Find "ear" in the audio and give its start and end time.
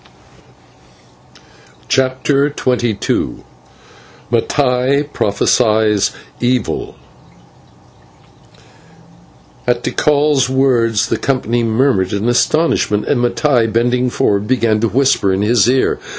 15.69-15.99